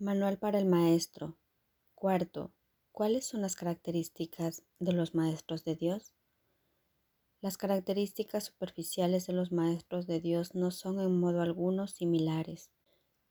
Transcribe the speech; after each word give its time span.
Manual 0.00 0.38
para 0.38 0.58
el 0.58 0.64
maestro. 0.64 1.36
Cuarto, 1.94 2.54
¿cuáles 2.90 3.26
son 3.26 3.42
las 3.42 3.54
características 3.54 4.62
de 4.78 4.94
los 4.94 5.14
maestros 5.14 5.62
de 5.62 5.76
Dios? 5.76 6.14
Las 7.42 7.58
características 7.58 8.44
superficiales 8.44 9.26
de 9.26 9.34
los 9.34 9.52
maestros 9.52 10.06
de 10.06 10.18
Dios 10.20 10.54
no 10.54 10.70
son 10.70 11.00
en 11.00 11.20
modo 11.20 11.42
alguno 11.42 11.86
similares. 11.86 12.70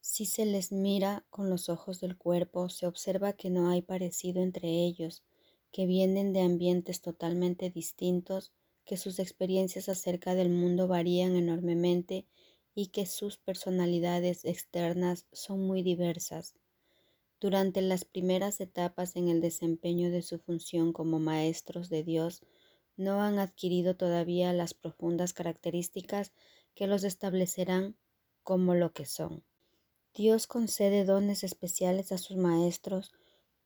Si 0.00 0.26
se 0.26 0.46
les 0.46 0.70
mira 0.70 1.26
con 1.28 1.50
los 1.50 1.68
ojos 1.68 1.98
del 1.98 2.16
cuerpo, 2.16 2.68
se 2.68 2.86
observa 2.86 3.32
que 3.32 3.50
no 3.50 3.68
hay 3.68 3.82
parecido 3.82 4.40
entre 4.40 4.68
ellos, 4.68 5.24
que 5.72 5.86
vienen 5.86 6.32
de 6.32 6.42
ambientes 6.42 7.00
totalmente 7.00 7.70
distintos, 7.70 8.52
que 8.84 8.96
sus 8.96 9.18
experiencias 9.18 9.88
acerca 9.88 10.36
del 10.36 10.50
mundo 10.50 10.86
varían 10.86 11.34
enormemente 11.34 12.28
y 12.80 12.86
que 12.86 13.04
sus 13.04 13.36
personalidades 13.36 14.46
externas 14.46 15.26
son 15.32 15.60
muy 15.60 15.82
diversas. 15.82 16.54
Durante 17.38 17.82
las 17.82 18.06
primeras 18.06 18.58
etapas 18.58 19.16
en 19.16 19.28
el 19.28 19.42
desempeño 19.42 20.10
de 20.10 20.22
su 20.22 20.38
función 20.38 20.94
como 20.94 21.18
maestros 21.18 21.90
de 21.90 22.04
Dios, 22.04 22.40
no 22.96 23.20
han 23.20 23.38
adquirido 23.38 23.96
todavía 23.96 24.54
las 24.54 24.72
profundas 24.72 25.34
características 25.34 26.32
que 26.74 26.86
los 26.86 27.04
establecerán 27.04 27.96
como 28.44 28.74
lo 28.74 28.94
que 28.94 29.04
son. 29.04 29.44
Dios 30.14 30.46
concede 30.46 31.04
dones 31.04 31.44
especiales 31.44 32.12
a 32.12 32.16
sus 32.16 32.38
maestros 32.38 33.12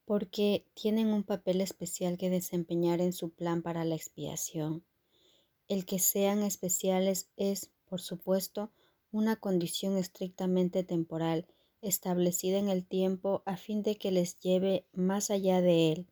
porque 0.07 0.67
tienen 0.75 1.13
un 1.13 1.23
papel 1.23 1.61
especial 1.61 2.19
que 2.19 2.31
desempeñar 2.31 3.01
en 3.01 3.13
su 3.13 3.31
plan 3.31 3.63
para 3.63 3.85
la 3.85 3.95
expiación. 3.95 4.85
El 5.69 5.87
que 5.87 6.01
sean 6.01 6.43
especiales 6.43 7.31
es, 7.37 7.71
por 7.85 8.01
supuesto, 8.01 8.73
una 9.15 9.37
condición 9.37 9.97
estrictamente 9.97 10.83
temporal, 10.83 11.47
establecida 11.83 12.59
en 12.59 12.69
el 12.69 12.85
tiempo 12.85 13.45
a 13.47 13.57
fin 13.57 13.85
de 13.85 13.97
que 13.97 14.11
les 14.11 14.41
lleve 14.41 14.89
más 14.93 15.31
allá 15.31 15.61
de 15.61 15.93
él. 15.93 16.07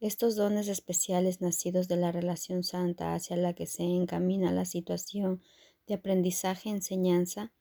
Estos 0.00 0.34
dones 0.34 0.66
especiales 0.66 1.40
nacidos 1.40 1.86
de 1.86 1.94
la 1.94 2.10
relación 2.10 2.64
santa 2.64 3.14
hacia 3.14 3.36
la 3.36 3.52
que 3.52 3.66
se 3.66 3.84
encamina 3.84 4.50
la 4.50 4.64
situación 4.64 5.42
de 5.86 5.94
aprendizaje-enseñanza 5.94 7.52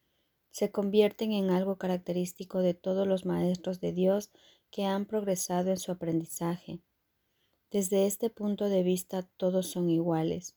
se 0.50 0.72
convierten 0.72 1.34
en 1.34 1.52
algo 1.52 1.78
característico 1.78 2.62
de 2.62 2.74
todos 2.74 3.06
los 3.06 3.28
maestros 3.28 3.80
de 3.80 3.94
Dios 3.94 4.32
que 4.72 4.86
han 4.86 5.06
progresado 5.06 5.70
en 5.70 5.78
su 5.78 5.92
aprendizaje. 5.92 6.80
Desde 7.70 8.08
este 8.08 8.32
punto 8.32 8.70
de 8.70 8.82
vista 8.82 9.22
todos 9.38 9.68
son 9.68 9.92
iguales. 9.92 10.56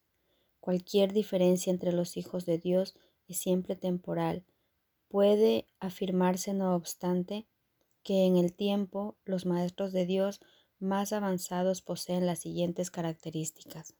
Cualquier 0.59 1.12
diferencia 1.12 1.70
entre 1.70 1.92
los 1.92 2.17
hijos 2.17 2.47
de 2.47 2.57
Dios 2.57 2.97
siempre 3.34 3.77
temporal. 3.77 4.45
Puede 5.09 5.67
afirmarse, 5.81 6.55
no 6.55 6.75
obstante, 6.75 7.47
que 8.03 8.27
en 8.27 8.36
el 8.36 8.55
tiempo 8.55 9.17
los 9.25 9.47
maestros 9.47 9.92
de 9.92 10.06
Dios 10.06 10.41
más 10.78 11.12
avanzados 11.12 11.83
poseen 11.83 12.27
las 12.27 12.41
siguientes 12.41 12.91
características. 12.91 13.95